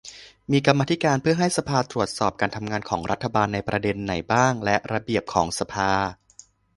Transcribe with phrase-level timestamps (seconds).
[0.51, 5.91] มีกรรมธิการ เพื่อให้สภาตรวจสอบการทำงานของรัฐบาลในประเด็นไหนบ้าง และ ระเบียบของสภา